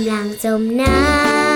[0.00, 1.49] ำลังจมน้ำ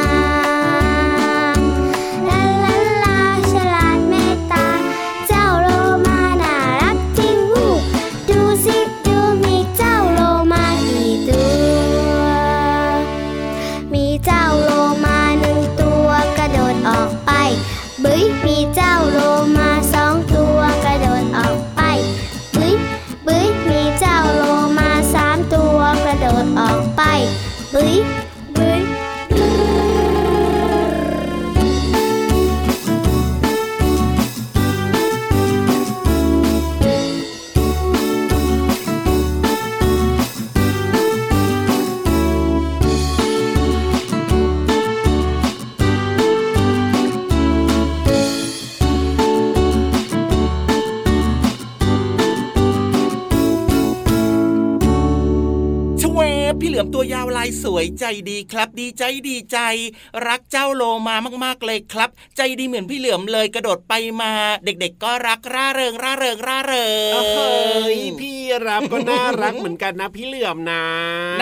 [57.64, 59.58] สวยใจดีครับ ดีใจดีใจ
[60.26, 64.32] รักเจ้าโลมามากๆเลยครับ ใจดีเหมือนพี่เหลือมเลยกระโดดไปมา
[64.64, 70.84] เด็กๆ ก็รักร่าเริงร่าเริงร่าเริงเฮ้ยพี่รับก็น่ารักเหมือนกันนะพี่เหลือมนะ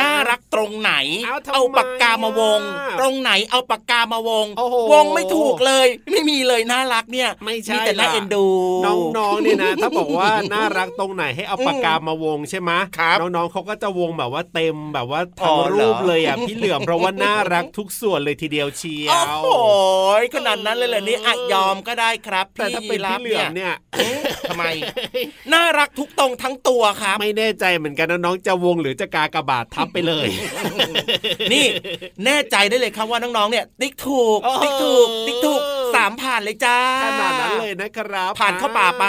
[0.00, 0.92] น่ารักตรงไหน
[1.54, 2.60] เอาปากกามาวง
[3.00, 4.46] ตรงไหนเอาปากกามาวง
[4.92, 8.46] วงไม่ถูกเลย ไม่มีเลยน่ารักเนี่ยไม่ใช่แต่น่าเอ็นดู
[9.16, 12.70] น้องๆเนี่ยนะ ถ้าบอกว่าน่ารักตรงไหนให้เอาปากกามาวงใช่ไหม
[13.20, 19.54] น้องๆเขาก็จะวงแบบว่าเต็มแบบว่าทั้งรูปเลยอะพี่เหลือมเพราะว่าน่ารักทุกส่วนเลยทีเดียวเชียว โอ้
[20.22, 23.74] ยขนาดนั้นเลยเหรอนี่อะยอมก็ได้ครับแต่ถ้าเป็นพี่เหลือมเนี่ย
[24.48, 24.64] ทำไม
[25.52, 30.28] น่ารักทุกตรงทั้งตัวครับ ไม่แน่ใจเหมือนกันนะน้องจะวงหรือจะกากระบาดทับไปเลย
[31.52, 31.64] นี่
[32.24, 35.60] แน่ใจได้เลยครับว่าน้องๆเนี่ย ติ๊กถูก ติ๊กถูก ติ๊กถูก
[35.94, 39.04] สามผ่านเลยจ้าขนาดนั้นเลยนะครับ ผ่านเข้าป่าไป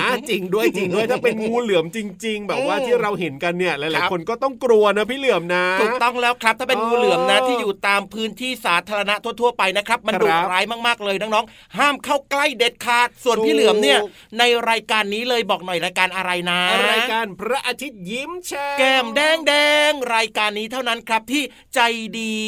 [0.00, 13.98] อ่าจริงด้วยจริงด้วยถ้าเป็นงูเหลือมจริง ๆ แบบว่าที่เราเห็นกันเนี่ยหลายๆคนก็ต้องกลัวนะพี่เหลือมนะถูกต้องแล้วครับ ถ้าเป็นงูเหลือมนะที่อยู่ตามพื้นที่สาธารณะทั่วๆไปนะครับ มันดุร้ายมากๆเลยน้องๆห้ามเข้าใกล้เด็ดขาดส่วนพี่เหลือมเนี่ย
[14.38, 16.60] ในรายการนี้เลยบอกหน่อยรายการอะไรนะ
[16.92, 19.52] รายการพระอาทิตย์ยิ้มแฉ่แก้มแดงแด
[19.90, 21.42] งรายการนี้เท่านั้นครับที่
[21.74, 21.80] ใจ
[22.18, 22.40] ดี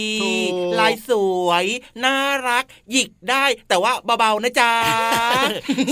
[0.78, 1.10] ลายส
[1.46, 1.66] วย
[2.04, 2.16] น่า
[2.48, 4.72] รัก หยิกได้แต่ว่าเบาๆนะจ๊ะ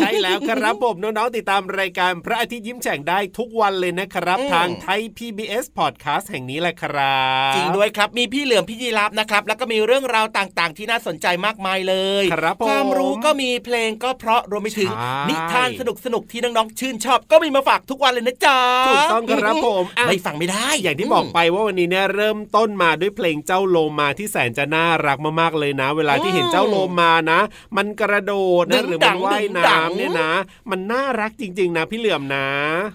[0.01, 7.21] ใช่แล้วครับผมน้องๆติดตามรายการพระอาทิตย์ยิ้มแฉ่งได้ทุกวันเลยนะครับ ทางไทย PBS Podcast แห่งนี้แหละครั
[7.51, 14.91] บ จริงด้วยครับมีพี่เหลือมพี่ยีรับนะครับ แล้วก็มีเรื่องราวต่างๆ ที่น่าสนใจมากมายเลยครับความรู้ก็มีเพลงก็เพราะรวมไปถึง
[15.29, 27.41] นิทานสนุกสนุกที่น้องๆชื่นชอบ ก็มีมาฝากทุกวันเลยนะจ๊ะถูกต้องครับผมไม่ฟังไม่ได้ อย่างที่บอกไปว่าวันนี้เนี่ยเริ่มต้นมาด้วยเพลงเจ้าโลมาที่แสนจะน่ารักมากๆเลยนะ เวลาที่เห็นเจ้าโลมานะ
[27.77, 30.33] มันกระโดดนะหรือมันว่ายน้ำเนี่ยนะ
[30.71, 32.47] มันน่ารักจริง ๆ นะพี่เหลือมนะ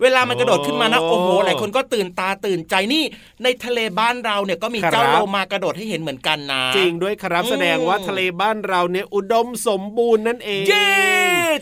[0.04, 3.04] เวลามันกระโดดขึ้นมานะโอ้โหหลายคนก็ตื่นตาตื่นใจนี่
[3.44, 10.90] ในทะเลบ้านเราเนี่ยก็มีเจ้าโลมากระโดดให้เห็นเหมือนกันนะจริงด้วยครับแสดงว่าทะเลบ้านเราเนี่ยอุดมสมบูรณ์นั่นเองเย้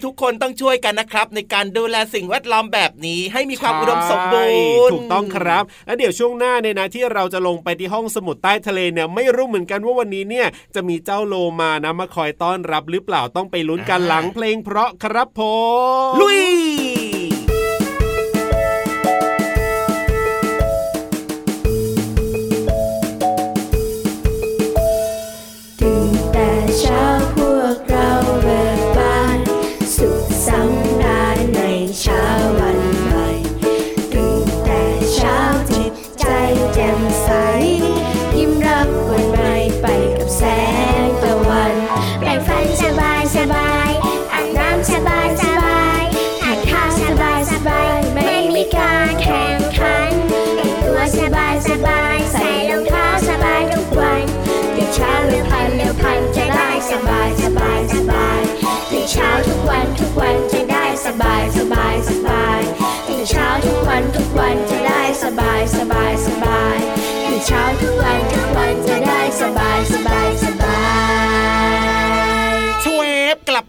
[0.06, 4.54] ทุกคนต้องช่วยกันนะครับ ในการดูแลสิ่งแวดล้อมแบบนี้ให้มีความอุดมสมบู
[4.88, 15.42] รณ์ถูกต้องครับแล้วเดี๋ยวช่วงหน้าเนี่ยนะที่เราจะลงไปที่ห้องสมุดใต้ทะเลเนี่ยไม่รู้เหมือนกันว่าวันนี้เนี่ยจะมีเจ้าโลมานะมาคอยต้อนรับหรือเปล่าต้องไปลุ้นกันหลังเพลงเพราะครับผ
[16.12, 16.93] มลุย
[26.82, 27.03] ส
[56.94, 58.42] สบายสบายสบาย
[58.90, 62.62] ตื่นเช้าทุกวันทุกวันจะได้สบายสบายสบาย
[63.08, 66.78] ตื่นเช้าทุกวันทุกวันจะได้สบายสบายสบาย
[67.28, 70.53] ตื่นเช้าทุกวันทุกวันจะได้สบายสบายสบาย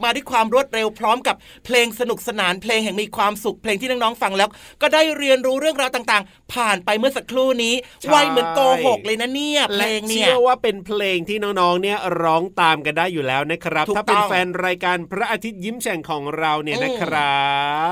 [0.05, 1.37] มาด้วยความรวดเร็วพร้อมกับ
[1.67, 4.49] เพลงสนุกสนานเพลงแห่งมีความสุขเพลงที่น้องๆฟังแล้ว
[4.83, 17.45] ก็ได้เรียนรู้เรื่องราวต่างๆ ผ่านไปเมื่อสักครู่นี้ใช่ไวเหมือนโกหกเลยนะเนี่ยเพลและงเนี่เชื่ยอว่าเป็นเพลงที่น้องๆเนี่ยร้องตามกันได้อยู่แล้วนะครับถูกถ้าเป็นต้องแฟนรายการพระอาทิตย์ยิ้มแฉ่งของเราเนี่ยอืมนะครั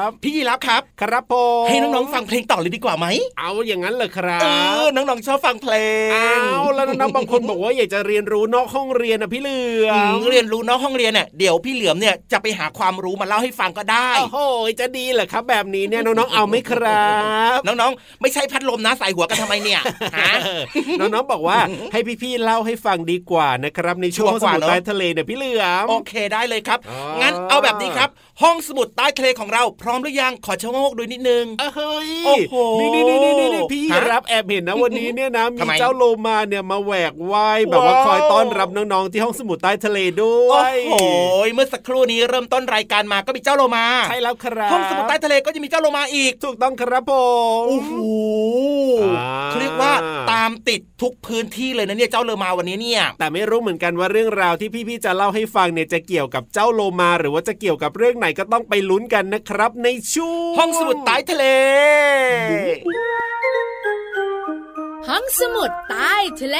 [0.06, 3.06] บพี่ยีรับครับครับผมให้น้องๆฟังเพลงต่อเลยดีกว่าไหม
[3.38, 4.46] เอาอย่างนั้นเลยครัเอบ
[4.82, 5.74] อน้องๆชอบฟังเพล
[6.06, 14.38] งเอาแล้วน้องๆบางคนบอกว่าอยากจะเรียนรู้นอกห้องเรียนนะพี่เหลืออืมมเรียนรู้นอกห้องเรียนเนี่ยเดี๋ยวพี่เหลือมเนี่ยจะไปหาความรู้มาเล่าให้ฟังก็ได้โอ้โห
[14.80, 17.10] จะดีเหรอครับ แบบนี้เนี่ยน้องๆเอาไหมครั
[17.56, 19.80] บ น้องๆ ไม่ใช่พัดลมนะใส่หัวกันทำไมเนี่ย
[20.18, 20.32] ฮะ
[21.00, 21.58] น้องๆบอกว่า
[21.92, 28.08] ให้พี่ๆเล่าให้ฟังดีกว่านะครับ ในช่วงชัวร์กว่าสมุดเนอะใต้ทะเลเนี่ยพี่เหลือมโอเคได้เลยครับอ๋องั้นเอาแบบนี้ครับ
[28.42, 40.94] ห้องสมุดใต้ทะเลของเราพร้อมหรือยังขอชะโงกดูนิดนึงเออเฮ้ยโอ้โหนี่นี่นี่นี่นี่พี่ฮะรับแอบเห็นนะวันนี้เนี่ยนะมีทำไมเจ้าโลมาเนี่ยมาแหวกว่ายแบบว่าว้าวคอยต้อนรับน้องๆที่ห้องสมุดใต้ทะเลด้วโอ้ยโห
[41.54, 47.12] เมื่อสักครู่นี้เริ่มต้นรายการมาก็มีเจ้าโลมาใช่แล้วครับห้องสมุดใต้ทะเลก็จะมีเจ้าโลมาอีก ถูกต้องครับผ
[47.62, 47.92] มโอ้โห
[49.16, 49.92] อ่าเขาเรียกว่า
[50.32, 61.44] ตามติดทุกพื้นที่เลยนะเนี่ยเจ้าโลมาวันนี้เนี่ย แต่ไม่รู้เหมือนกันว่าเรื่องราวที่พี่ๆจะเล่าให้ฟังเนี่ยจะเกี่ยวกับเจ้าโลมา หรือว่าจะเกี่ยวกับเรื่องไหนก็ต้องไปลุ้นกันนะครับ ในช่วงห้องสมุดใต้ทะเล
[65.08, 66.58] ห้องสมุดใต้ทะเล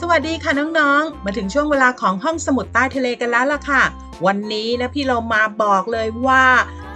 [0.00, 3.82] สวัสดีค่ะน้องๆ มาถึงช่วงเวลาของห้องสมุดใต้ทะเลกันแล้วล่ะค่ะ
[4.26, 6.44] วันนี้นะพี่เรามาบอกเลยว่า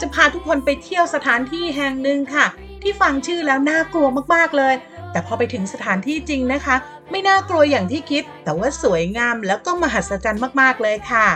[0.01, 2.47] จะพาทุกคนไปเที่ยวสถานที่แห่งหนึ่งค่ะ
[2.83, 4.75] ที่ฟังชื่อแล้วน่ากลัวมากๆเลย
[5.13, 6.77] แต่พอไปถึงสถานที่จริงนะคะ
[7.11, 11.27] ไม่น่ากลัวอย่างที่คิด แต่ว่าสวยงามแล้วก็มหัศจรรย์มากๆเลยค่ะ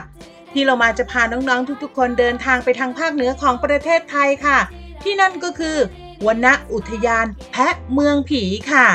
[0.52, 4.58] พี่เรามาจะพาน้องๆทุกๆ คนเดินทางไปทางภาคเหนือของประเทศไทยค่ะ
[5.02, 5.76] ที่นั่นก็คือ
[6.26, 8.42] วนอุทยานแพะเมืองผี
[8.72, 8.86] ค่ะ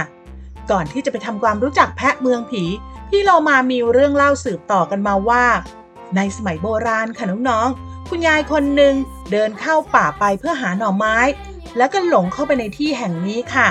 [0.72, 2.64] ก่อนที่จะไปทำความรู้จักแพะเมืองผี
[3.10, 5.46] พี่เรามามีเรื่องเล่าสืบต่อกันมาว่า
[6.16, 8.94] ในสมัยโบราณค่ะน้องๆ คุณยายคนหนึ่ง
[9.32, 11.18] เดินเข้าป่าไปเพื่อหาหน่อไม้
[11.78, 13.68] แล้วก็หลงเข้าไปในที่แห่งนี้ค่ะ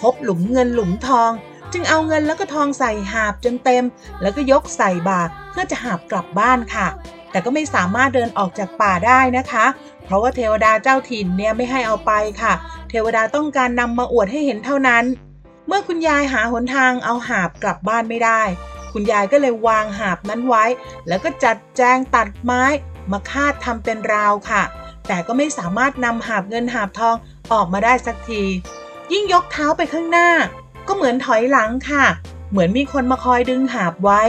[0.00, 1.30] พบหลุมเงินหลุมทอง
[1.72, 3.84] จึงเอาเงินแล้วก็ทองใส่หาบจนเต็ม
[4.20, 6.86] แล้วก็ยกใส่บาตรเพื่อจะหาบกลับบ้านค่ะ
[7.30, 9.64] แต่ก็ไม่สามารถเดินออกจากป่าได้นะคะ
[10.04, 12.12] เพราะว่าเทวดาเจ้าถิ่นเนี่ยไม่ให้เอาไป
[12.42, 12.52] ค่ะ
[12.90, 15.04] เทวดาต้องการนำมาอวดให้เห็นเท่านั้น
[15.66, 18.42] เมื่อคุณยายหาหนทางเอาหาบกลับบ้านไม่ได้
[18.92, 20.64] คุณยายก็เลยวางหาบนั้นไว้
[21.08, 22.62] แล้วก็จัดแจงตัดไม้
[23.12, 24.62] มาคาดทำเป็นราวค่ะ
[25.06, 27.16] แต่ก็ไม่สามารถนำหาบเงินหาบทอง
[27.52, 28.42] ออกมาได้สักที
[29.12, 30.30] ยิ่งยกเท้าไปข้างหน้า
[30.86, 32.04] ก็เหมือนถอยหลังค่ะ
[32.50, 34.22] เหมือนมีคนมาคอยดึงหาบไว้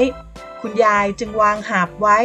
[0.62, 2.18] คุณยายจึงวางหาบไว้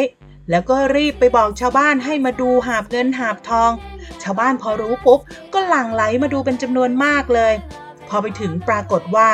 [0.50, 3.70] แล้วก็รีบไปบอกชาวบ้านให้มาดูหาบเงินหาบทอง
[4.22, 5.20] ชาวบ้านพอรู้ปุ๊บ
[5.52, 7.52] ก็หลั่งไหลมาดูเป็นจำนวนมากเลย
[8.10, 9.30] พอไปถึงปรากฏว่า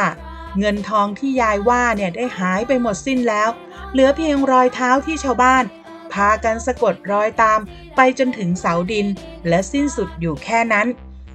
[0.59, 3.49] เงินทองที่ยายว่าเนี่ยได้หายไปหมดสิ้นแล้ว
[3.93, 5.65] เหลือเพียงรอยเท้าที่ชาวบ้าน
[6.13, 7.61] พากันสะกดรอยตาม
[7.97, 9.07] ไปจนถึงเสาดิน
[9.49, 10.87] และสิ้นสุดอยู่แค่นั้น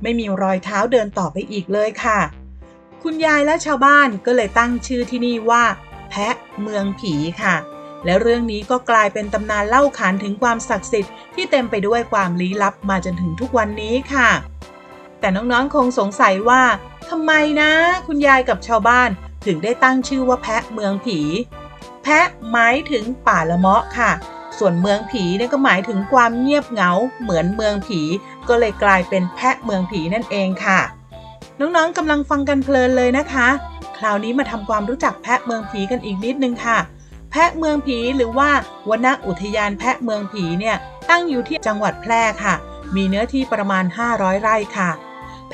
[0.02, 2.20] ไม่มีรอยเท้าเดินต่อไปอีกเลยค่ะ
[3.04, 5.64] คุณยายและชาวบ้านก็เลยตั้งชื่อที่นี่ว่า
[6.10, 7.56] แพะเมืองผีค่ะ
[8.06, 14.30] และเรื่องนี้ก็กลายเป็นตำนานเล่าขานถึงความศักดิ์สิทธิ์ที่เต็มไปด้วยความลี้ลับมาจนถึงทุกวันนี้ค่ะ
[15.22, 16.64] แต่น้องๆคงสงสัยว่า
[17.10, 17.32] ทำไม
[17.62, 17.72] นะ
[18.08, 19.10] คุณยายกับชาวบ้าน
[19.46, 21.20] ถึงได้ตั้งชื่อว่าแพะเมืองผี
[22.04, 24.12] แพะหมายถึงป่าละเมาะค่ะ
[24.58, 26.92] ส่วนเมืองผีนี่ก็หมายถึงความเงียบเหงา
[27.22, 28.02] เหมือนเมืองผี
[28.48, 30.80] ก็เลยกลายเป็นแพะเมืองผีนั่นเองค่ะ
[31.60, 33.48] น้องๆกำลังฟังกันเพลินเลยนะคะ
[33.98, 36.78] คราวนี้มาทำความรู้จักแพะเมืองผีกันอีกนิดนึงค่ะ
[37.32, 38.50] แพะเมืองผีหรือว่า
[38.90, 40.76] วนอุทยานแพะเมืองผีเนี่ย
[41.10, 42.54] ตั้งอยู่ที่จังหวัดแพร่ค่ะ
[42.96, 44.90] มีเนื้อที่ประมาณ 500 ไร่ค่ะ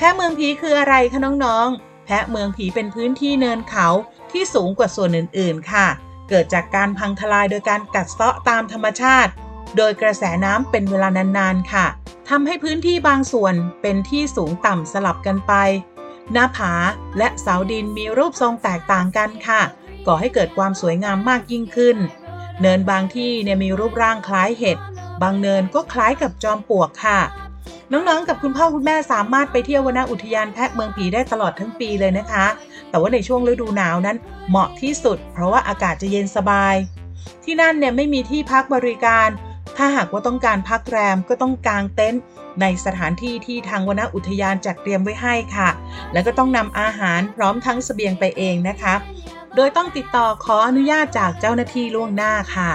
[0.00, 3.88] แพะเมืองผีคืออะไรคะน้องๆ แพะเมืองผีเป็นพื้นที่เนินเขา
[4.32, 5.86] ที่สูงกว่าส่วนอื่นๆ ค่ะ
[6.28, 9.32] เกิดจากการพังทลายโดยการกัดเซาะตามธรรมชาติ
[9.76, 11.86] โดยกระแสน้ำเป็นเวลานานๆ ค่ะ
[12.28, 15.52] ทำให้พื้นที่บางส่วนเป็นที่สูงต่ำสลับกันไป
[16.32, 16.72] หน้าผา
[17.18, 19.62] และเสาดินมีรูปทรงแตกต่างกันค่ะ
[20.06, 21.96] ก่อให้เกิดความสวยงามมากยิ่งขึ้น
[22.60, 24.78] เนินบางที่เนี่ยมีรูปร่างคล้ายเห็ด
[25.22, 27.20] บางเนินก็คล้ายกับจอมปลวกค่ะ
[27.92, 32.46] น้องๆ กับคุณพ่อคุณแม่สามารถไปเที่ยววนอุทยานแพะเมืองผีได้ตลอดทั้งปีเลยนะคะ
[32.90, 34.16] แต่ว่าในช่วงฤดูหนาวนั้น
[34.48, 36.74] เหมาะที่สุด เพราะว่าอากาศจะเย็นสบาย
[37.44, 39.28] ที่นั่นเนี่ยไม่มีที่พักบริการ
[39.76, 42.22] ถ้าหากว่าต้องการพักแรมก็ต้องกางเต็นท์
[42.60, 45.68] ในสถานที่ที่ทางวนอุทยานจัดเตรียมไว้ให้ค่ะ
[46.12, 48.94] แล้วก็ต้องนำอาหารพร้อมทั้งเสบียงไปเองนะคะ
[49.56, 52.70] โดยต้องติดต่อขออนุญาตจากเจ้าหน้าที่ล่วงหน้าค่ะ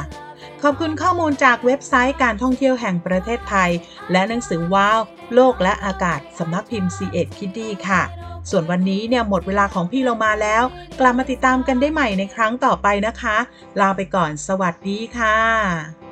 [0.66, 3.70] ขอบคุณข้อมูลจากเว็บไซต์การท่องเที่ยวแห่งประเทศไทย
[4.12, 5.00] และหนังสือว้าว
[5.34, 8.02] โลกและอากาศสำนักพิมพ์ C ีเอ็ดคิดดีค่ะ
[8.50, 10.64] ส่วนวันนี้เนี่ยหมดเวลาของพี่เรามาแล้ว
[11.00, 13.38] กลับมาติดตามกันได้ใหม่ในครั้งต่อไปนะคะ
[13.80, 16.03] ลาไปก่อนสวัสดีค่ะ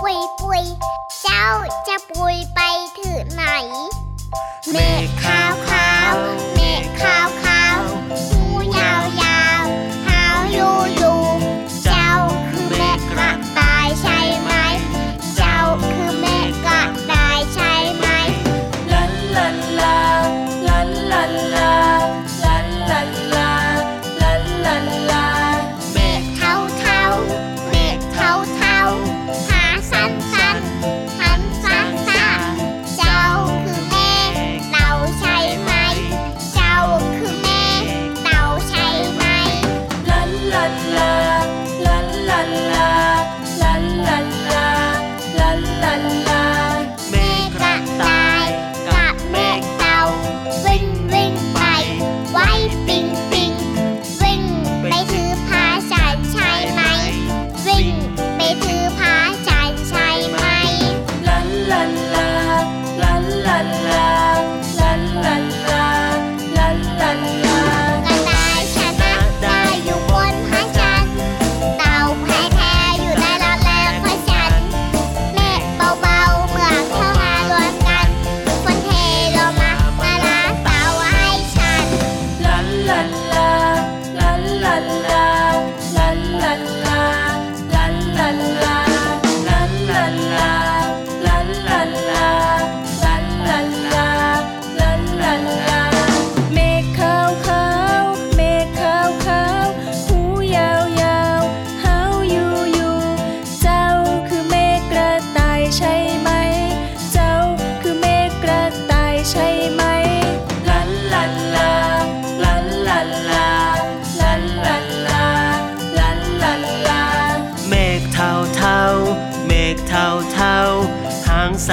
[0.00, 0.64] ปุยปุย
[1.22, 1.46] เจ้า
[1.86, 2.60] จะปุยไป
[2.98, 3.42] ถึงไหน
[4.70, 5.43] เมฆขา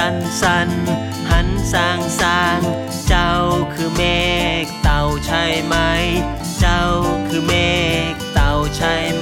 [0.04, 0.70] สันสัน
[1.30, 2.60] หันสางสาง
[3.06, 3.30] เจ้า
[3.72, 4.02] คือเม
[4.64, 5.76] ฆเต่าใช่ไหม
[6.60, 6.82] เจ้า
[7.28, 7.52] คือเม
[8.10, 9.21] ฆเต่าใช่ไห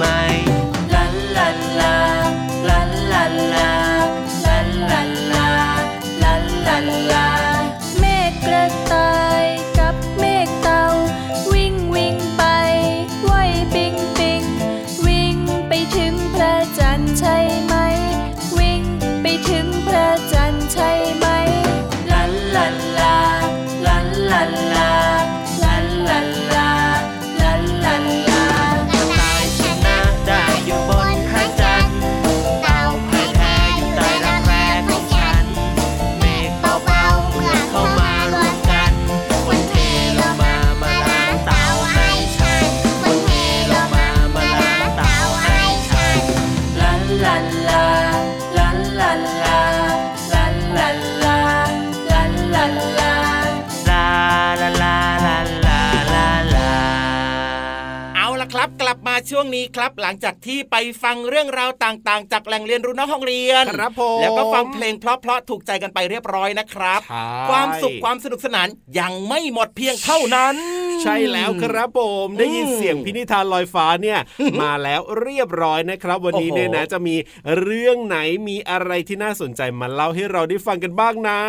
[59.31, 68.67] ช่วงนี้ครับ หลังจากที่ไปฟังเรื่องราวต่างๆ จากแหล่งเรียนรู้นอกห้องเรียนครับผมแล้วก็ฟังเพลงเพราะๆถูกใจกันไปเรียบร้อยนะครับใช่ความสุขความสนุกสนาน
[68.99, 70.55] ยังไม่หมดเพียงเท่านั้น
[71.03, 74.19] ใช่แล้วครับผมได้ยินเสียงพินิธานลอยฟ้าเนี่ย
[74.61, 77.15] มาแล้วเรียบร้อยนะครับ วันนี้โอ้โหเนี่ยนะจะมี
[77.63, 81.39] เรื่องไหนมีอะไรที่น่าสนใจมาเล่าให้เราได้ฟังกันบ้างนะ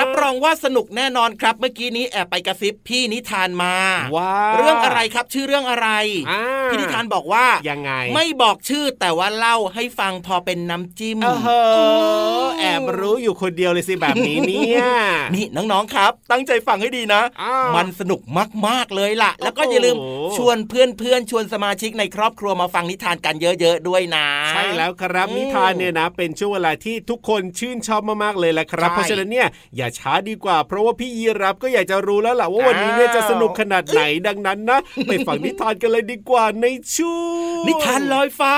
[0.00, 3.74] รับรองว่าสนุกแน่นอนครับเมื่อกี้นี้แอบไปกระซิบพี่นิทานมา
[4.16, 5.88] ว้าเรื่องอะไรครับชื่อเรื่องอะไร
[6.30, 14.84] อ่าพี่นิทานบอกว่ายังไง ไม่บอกชื่อแต่ว่าเล่าให้ฟังพอเป็นน้ำจิ้มเออเหอะแอบรู้อยู่คนเดียวเลยสิแบบนี้เนี่ย
[15.34, 18.20] นี่น้องๆครับ ตั้งใจฟังให้ดีนะอ้าวมันสนุก
[18.66, 19.96] มากๆเลยล่ะ แล้วก็โอ้โหอย่าลืม
[20.36, 37.08] ชวนเพื่อนๆชวนสมาชิกในครอบครัวมาฟังนิทานกันเยอะๆด้วยนะ ใช่แล้วครับอืมนิทานเนี่ยนะ เป็นช่วงเวลาที่ทุกคนชื่นชอบมากๆเลยแหละครับใช่เพราะฉะนั้นเนี่ยอย่าช้าดีกว่า เพราะว่าพี่ยีรับก็อยากจะรู้แล้วล่ะว่าวันนี้เนี่ยอ้าวจะสนุกขนาดไหนดังนั้นนะไปฟังนิทานกันเลยดีกว่าในช่ว
[37.62, 38.56] งนิทานลอยฟ้า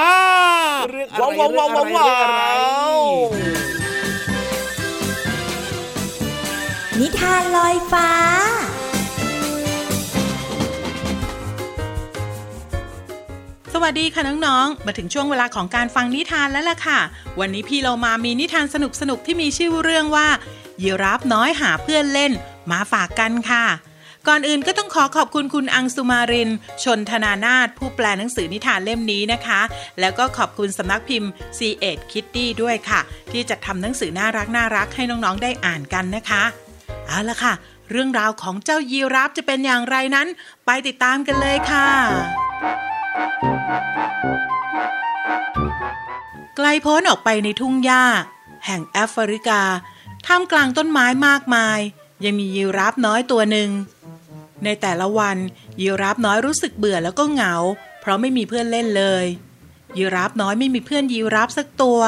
[0.90, 2.42] เรื่องอะไรว้าวว้าวว้าวว้าวเรื่องอะไร
[7.00, 8.08] นิทานลอยฟ้า
[13.72, 17.00] สวัสดีค่ะน้องๆ มาถึงช่วงเวลาของการฟังนิทานแล้วล่ะค่ะ
[17.40, 18.76] วันนี้พี่เรามามีนิทานส
[19.10, 20.28] นุกๆ ที่มีชื่อเรื่องว่า
[20.82, 22.32] ยีราฟน้อยหาเพื่อนเล่น
[22.70, 23.64] มาฝากกันค่ะ
[24.28, 26.50] ก่อนอื่นก็ต้องขอขอบคุณคุณอังสุมาริน
[26.84, 29.60] ชนธนานาถผู้แปลหนังสือนิทานเล่มนี้นะคะ
[30.00, 33.00] แล้วก็ขอบคุณสำนักพิมพ์ c ีเอ็ดคิตตี้ด้วยค่ะ
[33.30, 36.44] ที่จัดทำหนังสือน่ารักน่ารักให้น้องๆได้อ่านกันนะคะ
[37.06, 37.52] เอาละค่ะ
[37.90, 40.28] เรื่องราวของเจ้ายีราฟจะเป็นอย่างไรนั้น
[40.66, 41.88] ไปติดตามกันเลยค่ะ
[46.56, 48.04] ไกลโพ้นออกไปในทุ่งหญ้า
[48.66, 49.60] แห่งแอฟริกา
[50.26, 51.80] ท่ามกลางต้นไม้มากมาย
[52.24, 53.70] ยังมียีราฟน้อยตัวหนึ่ง
[54.66, 55.36] ในแต่ละวัน
[55.80, 57.54] ยีราฟน้อยรู้สึกเบื่อแล้วก็เหงา
[58.00, 59.24] เพราะไม่มีเพื่อนเล่นเลย
[59.96, 62.00] ยีราฟน้อยไม่มีเพื่อนยีราฟสักตัว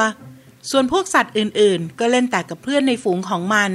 [0.69, 3.71] ส่วนพวกสัตว์อื่นๆ ก็เล่นแต่กับเพื่อนในฝูงของมัน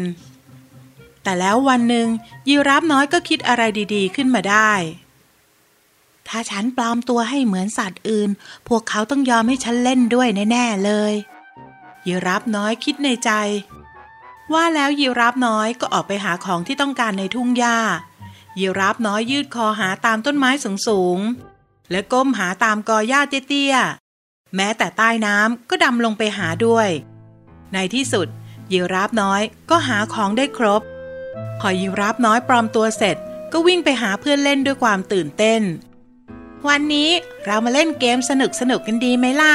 [1.23, 2.09] แต่แล้ววันหนึ่ง
[2.49, 3.63] ยีราฟน้อยก็คิดอะไร
[3.95, 4.73] ดีๆ ขึ้นมาได้
[6.29, 8.31] ถ้าฉันปลอมตัวให้เหมือนสัตว์อื่น
[8.69, 11.13] พวกเขาต้องยอมให้ฉันเล่นด้วยแน่ๆเลย
[12.07, 13.31] ยีราฟน้อยคิดในใจ
[14.53, 17.79] ว่าแล้วยีราฟน้อยก็ออกไปหาของที่ต้องการในทุ่งหญ้า
[18.59, 20.51] ยีราฟน้อยยืดคอหาตามต้นไม้
[20.89, 26.89] สูงๆและก้มหาตามกอหญ้าเตี้ยๆ แม้แต่ใต้น้ำก็ดำลงไปหาด้วย
[27.73, 28.29] ในที่สุด
[28.73, 30.83] ยีราฟน้อยก็หาของได้ครบ
[31.61, 33.17] พอยีราฟน้อยปลอมตัวเสร็จ
[33.53, 35.63] ก็วิ่งไปหาเพื่อนเล่นด้วยความตื่นเต้น
[36.69, 37.11] วันนี้
[37.45, 39.55] เรามาเล่นเกมสนุกสนุกกันดีไหมล่ะ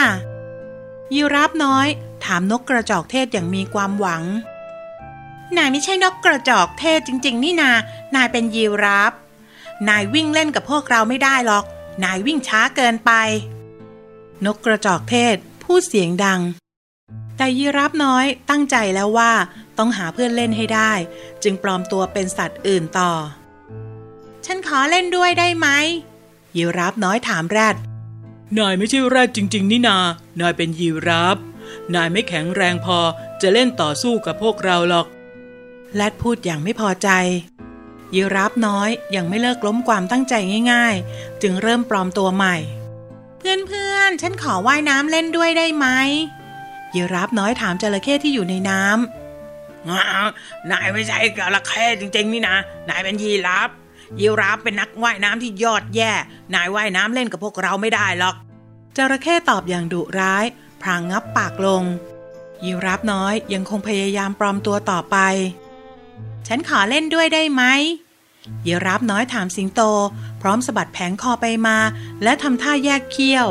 [1.14, 1.88] ยีราฟน้อย
[2.24, 4.24] ถามนกกระจอกเทศอย่างมีความหวัง
[5.56, 7.72] นายไม่ใช่นกกระจอกเทศจริง ๆ นี่นา
[8.16, 9.14] นายเป็นยีราฟ
[9.90, 11.66] นายวิ่งเล่นกับพวกเราไม่ได้หรอก
[12.04, 13.12] นายวิ่งช้าเกินไป
[14.46, 16.42] นกกระจอกเทศพูดเสียงดัง
[17.38, 19.32] แต่ยีราฟน้อยตั้งใจแล้วว่า
[19.78, 20.92] ต้องหาเพื่อนเล่นให้ได้
[21.44, 23.12] จึงปลอมตัวเป็นสัตว์อื่นต่อ
[24.46, 25.68] ฉันขอเล่นด้วยได้ไหม
[26.58, 27.76] ยีราฟน้อยถามแรด
[28.60, 29.98] นายไม่ใช่แรดจริง ๆ นี่นา
[30.40, 31.38] นายเป็นยีราฟ
[31.96, 33.00] นายไม่แข็งแรงพอ
[33.42, 35.08] จะเล่นต่อสู้กับพวกเราหรอก
[35.96, 37.10] แรดพูดอย่างไม่พอใจ
[38.16, 40.34] ยีราฟน้อยยังไม่เลิกล้มความตั้งใจ
[40.72, 42.56] ง่าย ๆ จึงเริ่มปลอมตัวใหม่
[43.40, 45.88] เพื่อนๆ ฉันขอว่ายน้ำเล่นด้วยได้ไหม
[46.96, 52.58] ยีราฟน้อยถามจระเข้ที่อยู่ในน้ำนายไม่ใช่จระเข้จริง ๆ นี่นะ
[52.90, 53.70] นายเป็นยีราฟ
[54.20, 56.12] ยีราฟเป็นนักว่ายน้ำที่ยอดแย่
[56.56, 58.36] นายว่ายน้ำเล่นกับพวกเราไม่ได้หรอก
[58.98, 60.46] จระเข้ตอบอย่างดุร้าย
[60.82, 61.84] พรางงับปากลง
[62.66, 65.18] ยีราฟน้อยยังคงพยายามปลอมตัวต่อไป
[66.48, 67.64] ฉันขอเล่นด้วยได้ไหม
[68.66, 69.82] ยีราฟน้อยถามสิงโต
[70.42, 71.78] พร้อมสะบัดแผงคอไปมา
[72.24, 73.48] และทำท่าแยกเขี้ยว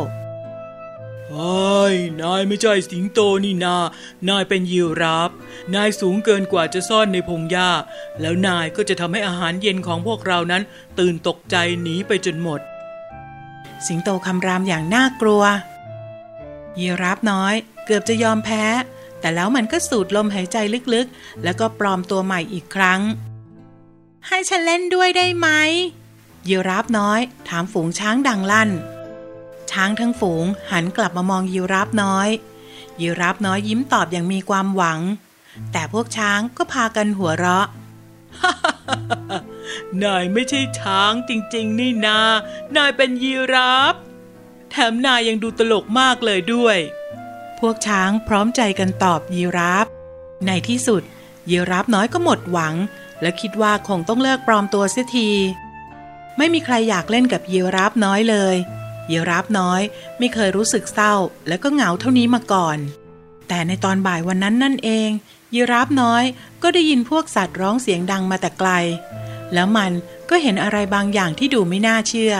[1.28, 3.76] เฮ้ยนายไม่ใช่สิงโตนี่นา
[4.28, 5.30] นายเป็นยีราฟ
[5.74, 7.70] นายสูงเกินกว่าจะซ่อนในพงหญ้า
[8.20, 10.62] แล้วนายก็จะทำให้อาหารเย็นของพวกเรานั้น
[10.98, 12.60] ตื่นตกใจหนีไปจนหมด
[13.86, 15.42] สิงโตคำรามอย่างน่ากลัว
[16.78, 18.64] ยีราฟน้อย เกือบจะยอมแพ้
[19.20, 20.56] แต่แล้วมันก็สูดลมหายใจ
[20.94, 23.00] ลึกๆ แล้วก็ปลอมตัวใหม่อีกครั้ง
[24.26, 25.48] ให้ฉันเล่นด้วยได้ไหม
[26.48, 28.70] ยีราฟน้อย ถามฝูงช้างดังลั่น
[29.70, 32.28] ช้างทั้งฝูงหันกลับมามองยีราฟน้อย
[33.00, 35.00] ยีราฟน้อยยิ้มตอบอย่างมีความหวัง
[35.72, 37.66] แต่พวกช้างก็พากันหัวเราะ
[40.02, 42.18] นายไม่ใช่ช้างจริง ๆ นี่นา
[42.76, 43.94] นายเป็นยีราฟ
[44.70, 46.78] แถมนายยังดูตลกมากเลยด้วย
[47.60, 49.86] พวกช้างพร้อมใจกันตอบยีราฟ
[50.46, 51.02] ในที่สุด
[51.50, 52.74] ยีราฟน้อยก็หมดหวัง
[53.22, 55.30] และคิดว่าคงต้องเลิกปลอมตัวเสียที
[56.36, 58.56] ไม่มีใครอยากเล่นกับยีราฟน้อยเลย
[59.10, 59.82] ยีราฟน้อย
[60.18, 61.14] ไม่เคยรู้สึกเศร้า
[61.48, 62.78] และก็เหงาเท่านี้มาก่อน
[63.48, 65.10] แต่ในตอนบ่ายวันนั้นนั่นเอง
[65.54, 66.24] ยีราฟน้อย
[66.62, 68.70] ก็ได้ยินพวกสัตว์ร้องเสียงดังมาแต่ไกล
[69.54, 69.92] แล้วมัน
[70.30, 72.34] ก็เห็นอะไรบางอย่างที่ดูไม่น่าเชื่อ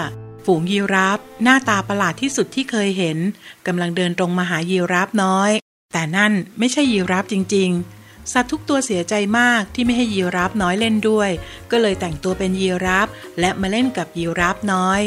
[0.47, 3.19] ฝูงยีราฟหน้าตาประหลาดที่สุดที่เคยเห็น
[3.67, 5.51] กำลังเดินตรงมาหายีราฟน้อย
[5.93, 7.71] แต่นั่นไม่ใช่ยีราฟจริง
[8.03, 11.31] ๆ สัตว์ทุกตัวเสียใจมากที่ไม่ให้ยีราฟน้อยเล่นด้วย
[11.71, 13.09] ก็เลยแต่งตัวเป็นยีราฟ
[13.41, 15.01] และมาเล่นกับยีราฟน้อย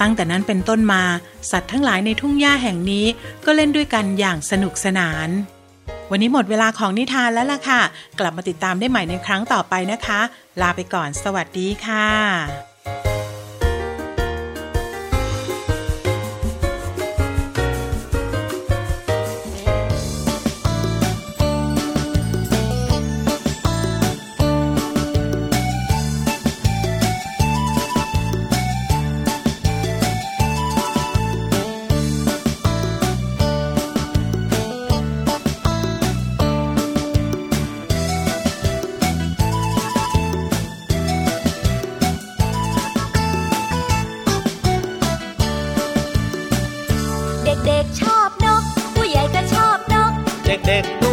[0.00, 1.02] ตั้งแต่นั้นเป็นต้นมา
[1.50, 3.06] สัตว์ทั้งหลายในทุ่งหญ้าแห่งนี้
[3.44, 5.28] ก็เล่นด้วยกันอย่างสนุกสนาน
[6.10, 7.80] วันนี้หมดเวลาของนิทานแล้วล่ะค่ะ
[8.18, 10.20] กลับมาติดตามได้ใหม่ในครั้งต่อไปนะคะ
[10.60, 12.08] ลาไปก่อน สวัสดีค่ะ
[48.00, 48.62] ชอบนก
[48.94, 50.12] ผู้ใหญ่ก็ชอบนก
[50.44, 51.09] เด็กๆ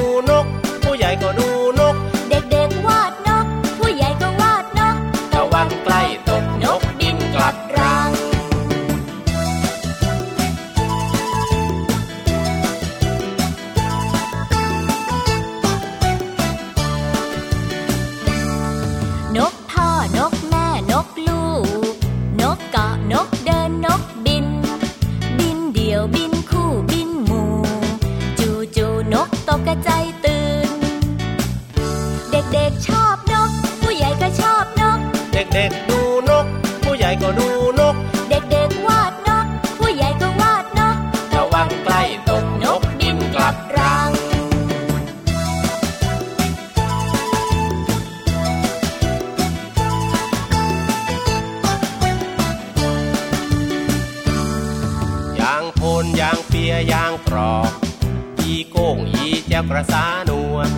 [56.78, 57.72] างเปียางกรอก
[58.40, 60.70] อีโก้งอีเจ้ากระสานวล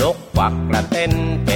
[0.00, 1.12] นกควักกระเต้น
[1.44, 1.55] เป็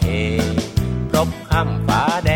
[0.00, 0.06] เฮ
[1.14, 2.30] รบข้ามฟ้าแด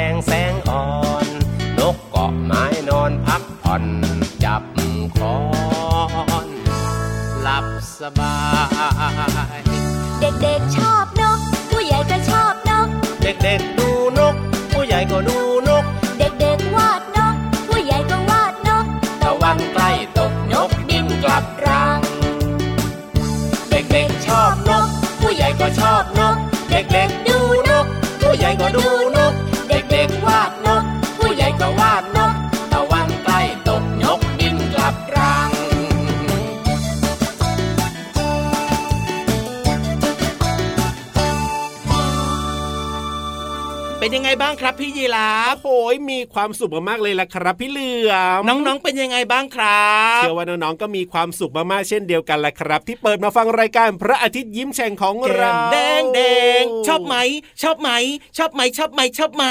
[44.07, 56.21] เป็นยังไงบ้างครับพี่ยีราฟโอ้ยมีความสุขมากๆเลยล่ะครับ พี่เหลือมน้องๆเป็นยังไงบ้างครับเชื่อว่าน้องๆก็มีความสุขมากๆเช่นเดียวกันแหละครับ ที่เปิดมาฟังรายการพระอาทิตย์ยิ้มแฉ่งของแก้เรามแดงแด
[56.61, 57.17] งชอบไหม
[57.63, 57.91] ชอบไหม
[58.39, 59.45] ชอบไหมชอบไหมชอบไหม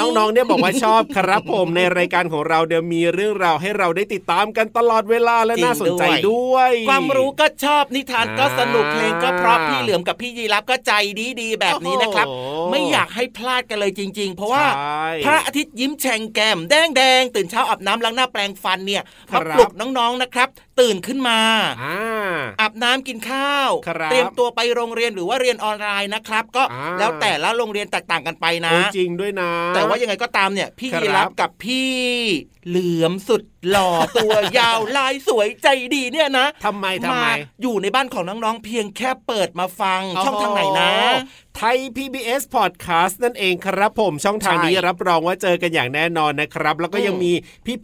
[0.00, 20.48] น้องๆเนี่ยบอกว่าชอบครับผมในรายการของเราเดี๋ยวมีเรื่องราวให้เราได้ติดตามกันตลอดเวลาและน่าสนใจด้วย ความรู้ก็ชอบนิทานก็สนุกอ่าเพลงก็เพราะพี่เหลือมกับพี่ยีรับก็ใจดีดีๆแบบนี้นะครับโอ้โหไม่อยากให้พลาดกันเลยจริง ๆ เพราะว่าใช่พระอาทิตย์ยิ้มแฉ่งแก้มแดงแดงตื่นเช้าอาบน้ำล้างหน้าแปรงฟันเนี่ยครัมาบปลุกน้องๆนะครับ
[20.80, 21.40] ตื่นขึ้นมา
[21.82, 21.98] อ่า
[22.60, 31.94] อาบน้ำกินข้าวครับเตรียมตัวไปโรงเรียนหรือว่าเรียนออนไลน์นะครับ ก็อ่าแล้วแต่ละโรงเรียนแตกต่างกันไปนะโอ้ยจริงด้วยนะ แต่ว่ายังไงก็ตามเนี่ย พี่ครับยีรับกับพี่
[32.68, 33.90] เหลือมสุดหล่อ
[34.22, 37.26] ตัวยาวลายสวยใจดีเนี่ยนะทำไมทำไม
[37.62, 40.90] อยู่ในบ้านของน้องๆเพียงแค่เปิดมาฟังช่องทางไหนนะ
[41.56, 47.32] ไทย PBS Podcast นั่นเองครับผมช่องทางนี้ใช่รับรองว่าเจอกันอย่างแน่นอนนะครับ แล้วก็อืมยังมี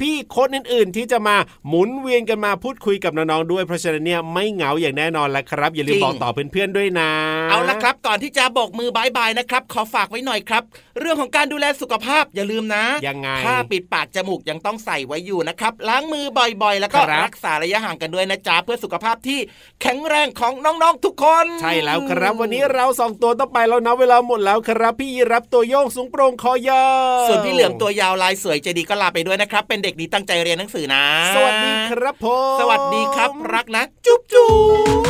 [0.00, 1.36] พี่ๆคนอื่นๆที่จะมา
[1.68, 7.10] หมุนเวียนกันมาพูดคุยกับน้องๆด้วยเพราะฉะนั้นเนี่ยไม่เหงาอย่างแน่นอนแล้วครับ อย่าลืมบอกต่อเพื่อนๆด้วยนะ
[7.50, 10.62] เอาละครับ ก่อนที่จะโบกมือบายบายนะครับขอฝากไว้หน่อยครับ
[11.00, 16.24] เรื่องของการดูแลสุขภาพอย่าลืมนะยังไงผ้าปิดปากจมูกยังต้องใส่ไว้อยู่นะครับล้างมือ
[16.62, 19.38] บ่อยๆ แล้วก็ครับรักษาระยะห่างกันด้วยนะจ๊ะเพื่อสุขภาพที่
[19.82, 26.84] แข็งแรงของน้องๆทุกคน ใช่แล้วครับวันนี้เราสองตัวต้องไปแล้วนะเวลาหมดแล้วครับพี่ยีรับตัวโยงสูงโปร่งคอยา
[27.18, 34.48] วส่วนพี่เหลือมตัวยาวลายสวยใจดีก็ลาไปด้วยนะครับ เป็นเด็กดีตั้งใจเรียนหนังสือนะ สวัสดีครับผมสวัสดีครับ รักนะ จุ๊บจุ๊